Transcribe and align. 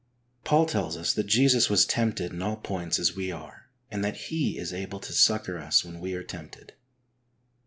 Paul 0.43 0.65
tells 0.65 0.97
us 0.97 1.13
that 1.13 1.27
Jesus 1.27 1.69
was 1.69 1.85
tempted 1.85 2.33
in 2.33 2.41
all 2.41 2.55
points 2.57 2.97
as 2.97 3.15
we 3.15 3.31
are, 3.31 3.69
and 3.91 4.03
that 4.03 4.17
He 4.31 4.57
is 4.57 4.73
able 4.73 4.99
to 4.99 5.13
succour 5.13 5.59
us 5.59 5.85
when 5.85 5.99
we 5.99 6.15
are 6.15 6.23
tempted. 6.23 6.73